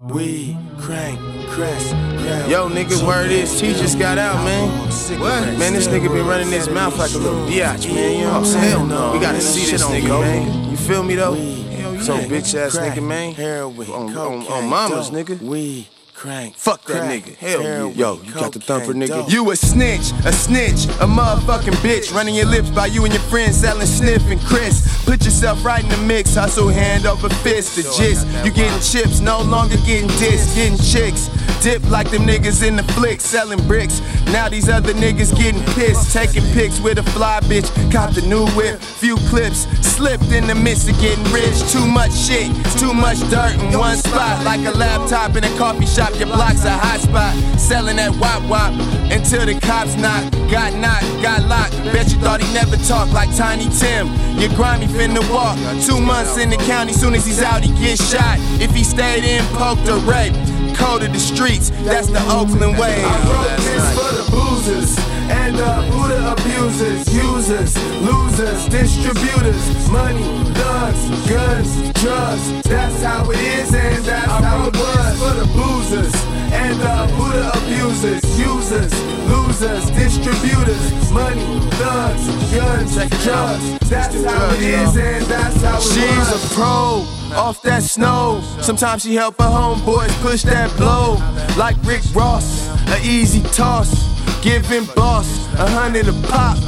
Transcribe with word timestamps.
We 0.00 0.54
crank, 0.78 1.18
crest, 1.48 1.88
crack. 1.90 2.50
Yo, 2.50 2.68
nigga, 2.68 3.02
word 3.06 3.30
is, 3.30 3.58
T 3.58 3.72
just 3.72 3.98
got 3.98 4.18
out, 4.18 4.44
man. 4.44 4.68
What? 5.18 5.58
Man, 5.58 5.72
this 5.72 5.88
nigga 5.88 6.12
been 6.12 6.26
running 6.26 6.50
his 6.50 6.68
mouth 6.68 6.98
like 6.98 7.12
a 7.14 7.16
little 7.18 7.40
biatch, 7.46 7.86
man. 7.94 8.12
You 8.18 8.24
know 8.24 8.32
what 8.32 8.36
I'm 8.36 8.44
saying? 8.44 8.88
no. 8.88 9.12
We 9.14 9.18
gotta 9.20 9.40
see 9.40 9.70
this 9.70 9.82
nigga, 9.84 10.20
man. 10.20 10.70
You 10.70 10.76
feel 10.76 11.02
me, 11.02 11.14
though? 11.14 11.34
So 12.02 12.18
bitch 12.18 12.54
ass 12.54 12.76
nigga, 12.76 13.02
man. 13.02 13.32
Heroin, 13.32 13.90
On- 13.90 14.14
on- 14.16 14.46
on 14.46 14.68
mamas, 14.68 15.10
nigga. 15.10 15.40
We 15.40 15.88
crank. 16.16 16.56
Fuck 16.56 16.84
that 16.86 17.04
nigga. 17.10 17.36
Hell 17.36 17.62
yeah. 17.62 17.88
Yo, 17.88 18.20
you 18.22 18.32
got 18.32 18.52
the 18.52 18.58
thumper, 18.58 18.86
cocaine, 18.86 19.02
nigga. 19.02 19.30
You 19.30 19.50
a 19.50 19.56
snitch, 19.56 20.12
a 20.24 20.32
snitch, 20.32 20.84
a 21.00 21.06
motherfucking 21.06 21.76
bitch. 21.84 22.12
Running 22.14 22.34
your 22.34 22.46
lips 22.46 22.70
by 22.70 22.86
you 22.86 23.04
and 23.04 23.12
your 23.12 23.22
friends 23.24 23.58
selling 23.58 23.86
sniff 23.86 24.22
and 24.30 24.40
Chris. 24.40 25.04
Put 25.04 25.24
yourself 25.24 25.64
right 25.64 25.84
in 25.84 25.90
the 25.90 25.98
mix, 25.98 26.34
hustle 26.34 26.68
hand 26.68 27.06
over 27.06 27.28
fist. 27.28 27.76
The 27.76 27.82
gist, 27.82 28.26
you 28.44 28.50
getting 28.50 28.80
chips, 28.80 29.20
no 29.20 29.42
longer 29.42 29.76
getting 29.86 30.08
dissed, 30.16 30.56
getting 30.56 30.78
chicks. 30.78 31.28
Dip 31.62 31.82
like 31.90 32.10
them 32.10 32.22
niggas 32.22 32.66
in 32.66 32.76
the 32.76 32.82
flick, 32.94 33.20
selling 33.20 33.64
bricks. 33.66 34.00
Now 34.26 34.48
these 34.48 34.68
other 34.68 34.94
niggas 34.94 35.36
getting 35.36 35.62
pissed, 35.74 36.12
taking 36.12 36.44
pics 36.52 36.80
with 36.80 36.98
a 36.98 37.02
fly 37.02 37.40
bitch. 37.42 37.68
Caught 37.92 38.14
the 38.14 38.22
new 38.22 38.46
whip, 38.56 38.80
few 38.80 39.16
clips, 39.28 39.66
slipped 39.86 40.32
in 40.32 40.46
the 40.46 40.54
midst 40.54 40.88
of 40.88 40.98
getting 41.00 41.24
rich. 41.32 41.56
Too 41.72 41.86
much 41.86 42.12
shit, 42.12 42.48
too 42.78 42.92
much 42.94 43.18
dirt 43.30 43.54
in 43.60 43.78
one 43.78 43.96
spot. 43.96 44.44
Like 44.44 44.64
a 44.66 44.70
laptop 44.70 45.36
in 45.36 45.44
a 45.44 45.58
coffee 45.58 45.86
shop, 45.86 46.05
your 46.14 46.26
block's 46.26 46.64
a 46.64 46.70
hot 46.70 47.00
spot. 47.00 47.34
Selling 47.58 47.96
that 47.96 48.14
wop 48.16 48.42
wop 48.48 48.72
until 49.10 49.44
the 49.46 49.58
cops 49.60 49.96
knock. 49.96 50.22
Got 50.50 50.74
knocked, 50.74 51.06
got 51.22 51.42
locked. 51.44 51.74
Bet 51.92 52.12
you 52.12 52.18
thought 52.20 52.40
he 52.40 52.52
never 52.54 52.76
talked 52.86 53.12
like 53.12 53.34
Tiny 53.36 53.68
Tim. 53.70 54.06
Your 54.38 54.50
grimy 54.54 54.86
finna 54.86 55.22
walk. 55.32 55.58
Two 55.82 56.00
months 56.00 56.38
in 56.38 56.50
the 56.50 56.56
county, 56.68 56.92
soon 56.92 57.14
as 57.14 57.26
he's 57.26 57.42
out, 57.42 57.64
he 57.64 57.72
gets 57.74 58.00
shot. 58.10 58.38
If 58.60 58.70
he 58.70 58.84
stayed 58.84 59.24
in, 59.24 59.44
poked 59.56 59.88
or 59.88 59.98
raped. 60.06 60.38
Code 60.76 61.02
of 61.02 61.12
the 61.12 61.18
streets, 61.18 61.70
that's 61.84 62.08
the 62.08 62.20
Oakland 62.28 62.78
way. 62.78 63.02
I 63.02 63.16
wrote 63.32 63.56
this 63.64 63.84
for 63.96 64.12
the 64.14 64.30
boozers 64.30 64.98
and 65.30 65.56
the 65.56 65.88
Buddha 65.90 66.32
abusers, 66.32 67.12
users, 67.12 67.76
losers, 68.02 68.66
distributors, 68.68 69.90
money, 69.90 70.22
thugs, 70.54 71.28
guns, 71.28 71.92
drugs. 71.94 72.62
That's 72.62 73.02
how 73.02 73.30
it 73.30 73.38
is 73.38 73.74
users, 78.76 79.02
losers, 79.28 79.90
distributors, 79.90 81.12
money, 81.12 81.60
thugs, 81.70 82.26
guns, 82.54 82.94
drugs. 83.24 83.78
That's 83.88 84.24
how 84.24 84.54
it 84.54 84.62
is 84.62 84.96
and 84.96 85.24
that's 85.26 85.62
how 85.62 85.70
it 85.70 85.74
was. 85.74 85.94
She's 85.94 86.52
a 86.52 86.54
pro, 86.54 87.06
off 87.36 87.62
that 87.62 87.82
snow. 87.82 88.42
Sometimes 88.60 89.02
she 89.02 89.14
help 89.14 89.38
her 89.38 89.44
homeboys 89.44 90.10
push 90.20 90.42
that 90.42 90.74
blow. 90.76 91.16
Like 91.56 91.76
Rick 91.84 92.02
Ross, 92.14 92.68
a 92.88 93.00
easy 93.02 93.42
toss. 93.50 94.04
Giving 94.42 94.84
boss 94.94 95.26
a 95.54 95.68
hundred 95.68 96.08
a 96.08 96.12
pop. 96.28 96.58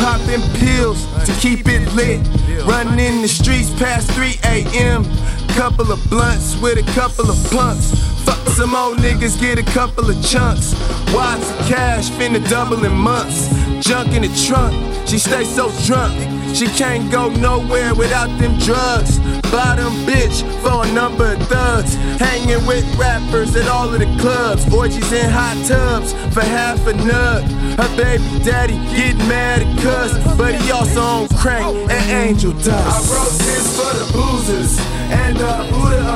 Popping 0.00 0.40
pills 0.58 1.04
to 1.26 1.32
keep 1.40 1.68
it 1.68 1.86
lit. 1.94 2.26
Running 2.66 2.98
in 2.98 3.22
the 3.22 3.28
streets 3.28 3.70
past 3.78 4.10
3 4.12 4.34
a.m. 4.44 5.04
Couple 5.50 5.92
of 5.92 6.00
blunts 6.08 6.58
with 6.60 6.78
a 6.78 6.92
couple 6.92 7.30
of 7.30 7.36
punks. 7.50 7.92
Fuck 8.30 8.48
some 8.50 8.76
old 8.76 8.98
niggas, 8.98 9.40
get 9.40 9.58
a 9.58 9.64
couple 9.72 10.08
of 10.08 10.14
chunks. 10.24 10.72
Wads 11.12 11.50
of 11.50 11.58
cash, 11.66 12.10
finna 12.10 12.38
double 12.48 12.84
in 12.84 12.92
months. 12.92 13.48
Junk 13.80 14.12
in 14.12 14.22
the 14.22 14.46
trunk, 14.46 14.72
she 15.08 15.18
stay 15.18 15.42
so 15.42 15.68
drunk. 15.84 16.14
She 16.54 16.66
can't 16.66 17.10
go 17.10 17.28
nowhere 17.28 17.92
without 17.92 18.28
them 18.38 18.56
drugs. 18.58 19.18
Bottom 19.50 19.92
bitch 20.06 20.42
for 20.62 20.86
a 20.86 20.92
number 20.92 21.32
of 21.32 21.42
thugs. 21.48 21.94
Hanging 22.20 22.64
with 22.66 22.84
rappers 22.94 23.56
at 23.56 23.66
all 23.66 23.92
of 23.92 23.98
the 23.98 24.06
clubs. 24.20 24.72
Orgies 24.72 25.10
in 25.10 25.28
hot 25.28 25.56
tubs 25.66 26.12
for 26.32 26.42
half 26.42 26.86
a 26.86 26.92
nut. 26.92 27.42
Her 27.80 27.96
baby 27.96 28.44
daddy 28.44 28.74
getting 28.94 29.26
mad 29.26 29.62
at 29.62 29.82
cuss, 29.82 30.12
but 30.36 30.54
he 30.54 30.70
also 30.70 31.00
on 31.00 31.28
crank 31.30 31.66
and 31.90 32.28
angel 32.28 32.52
dust. 32.52 32.68
I 32.68 33.14
wrote 33.14 33.38
this 33.42 33.76
for 33.76 33.92
the 33.98 34.12
boozers 34.12 34.78
and 35.10 35.36
the 35.36 35.68
Buddha 35.72 36.09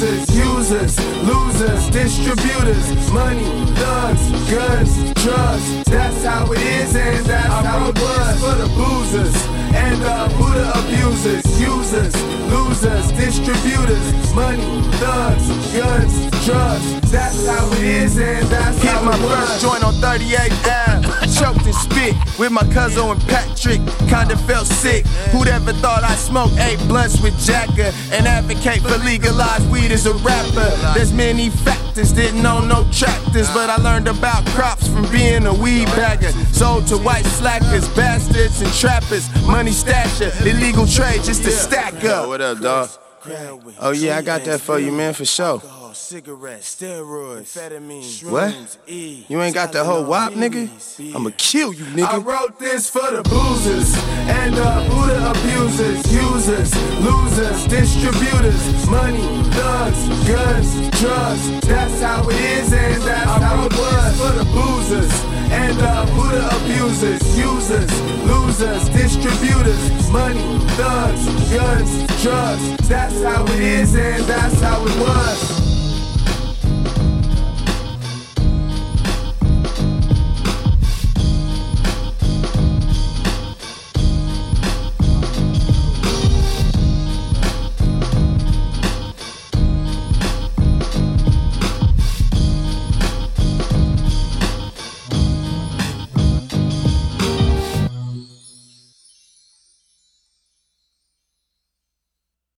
abusers, 0.00 0.34
users, 0.34 0.98
losers, 1.24 1.90
distributors, 1.90 3.12
money, 3.12 3.44
thugs, 3.74 4.30
guns, 4.50 5.12
drugs. 5.14 5.84
That's 5.84 6.24
how 6.24 6.50
it 6.52 6.58
is 6.58 6.96
and 6.96 7.26
that's 7.26 7.66
how 7.66 7.88
it 7.88 7.98
was 8.00 8.40
for 8.40 8.54
the 8.54 8.68
boozers 8.76 9.36
and 9.74 10.00
the 10.00 10.34
Buddha 10.38 10.72
abusers, 10.78 11.60
users, 11.60 12.14
losers, 12.50 13.12
distributors, 13.12 14.34
money, 14.34 14.82
thugs, 15.00 15.48
guns, 15.76 16.46
drugs. 16.46 17.10
That's 17.10 17.46
how 17.46 17.70
it 17.72 17.82
is 17.82 18.18
and 18.18 18.46
that's 18.48 18.80
Hit 18.82 18.90
how 18.90 19.02
it 19.02 19.20
was. 19.20 19.48
first 19.48 19.60
joint 19.60 19.84
on 19.84 19.94
38 19.94 20.52
Ave. 20.66 20.89
Choked 21.40 21.64
and 21.64 21.74
spit 21.74 22.14
with 22.38 22.52
my 22.52 22.62
cousin 22.74 23.08
and 23.08 23.20
Patrick. 23.22 23.80
Kinda 24.08 24.36
felt 24.46 24.66
sick. 24.66 25.06
Who'd 25.32 25.48
ever 25.48 25.72
thought 25.72 26.04
I'd 26.04 26.18
smoke 26.18 26.52
eight 26.58 26.78
blunts 26.86 27.18
with 27.22 27.34
Jagger 27.40 27.90
and 28.12 28.28
advocate 28.28 28.82
for 28.82 28.98
legalized 28.98 29.70
weed 29.70 29.90
as 29.90 30.04
a 30.04 30.12
rapper? 30.14 30.70
There's 30.94 31.14
many 31.14 31.48
factors, 31.48 32.12
didn't 32.12 32.44
own 32.44 32.68
no 32.68 32.86
tractors, 32.92 33.48
but 33.54 33.70
I 33.70 33.76
learned 33.76 34.08
about 34.08 34.44
crops 34.48 34.86
from 34.86 35.10
being 35.10 35.46
a 35.46 35.54
weed 35.54 35.86
bagger. 35.96 36.32
Sold 36.52 36.86
to 36.88 36.98
white 36.98 37.24
slackers, 37.24 37.88
bastards, 37.96 38.60
and 38.60 38.72
trappers. 38.74 39.24
Money 39.46 39.70
stasher, 39.70 40.30
illegal 40.44 40.86
trade 40.86 41.22
just 41.24 41.42
to 41.44 41.50
stack 41.50 42.04
up. 42.04 42.28
What 42.28 42.42
up, 42.42 42.60
dog? 42.60 42.90
Oh, 43.78 43.90
yeah, 43.90 44.16
I 44.16 44.22
got 44.22 44.44
that 44.44 44.60
for 44.60 44.78
you, 44.78 44.92
man, 44.92 45.12
for 45.12 45.24
sure. 45.26 45.46
Alcohol, 45.46 45.92
cigarettes, 45.94 46.74
steroids, 46.76 47.52
amphetamine, 47.52 48.30
What? 48.30 48.54
shrooms, 48.54 48.76
E, 48.86 49.24
You 49.28 49.42
ain't 49.42 49.54
got 49.54 49.72
the 49.72 49.84
whole 49.84 50.04
wop, 50.04 50.32
nigga? 50.32 50.68
Tylenol, 50.68 51.14
I'ma 51.16 51.30
kill 51.36 51.74
you, 51.74 51.84
I 51.84 51.88
nigga. 51.90 52.24
wrote 52.24 52.58
this 52.58 52.88
for 52.88 53.10
the 53.10 53.22
boozers 53.22 53.94
and 54.28 54.54
the 54.54 54.86
Buddha 54.88 55.30
abusers, 55.30 56.00
users, 56.12 56.74
losers, 57.04 57.66
distributors, 57.66 58.88
money, 58.88 59.20
thugs, 59.52 60.08
guns, 60.26 61.00
drugs. 61.00 61.60
That's 61.68 62.00
how 62.00 62.26
it 62.28 62.36
is 62.36 62.72
and 62.72 63.02
that's 63.02 63.42
how 63.42 63.66
it 63.66 63.72
was 63.72 64.16
for 64.20 64.32
the 64.38 64.44
boozers 64.44 65.12
and 65.52 65.76
the 65.76 66.12
Buddha 66.14 66.48
abusers, 66.56 67.22
users, 67.38 67.90
losers, 68.60 68.88
distributors, 68.90 70.10
money, 70.10 70.58
thugs, 70.76 71.24
guns, 71.52 72.22
drugs. 72.22 72.88
That's 72.88 73.22
how 73.22 73.44
it 73.44 73.60
is 73.60 73.94
and 73.94 74.22
that's 74.24 74.60
how 74.60 74.84
it 74.84 74.96
was. 74.98 75.59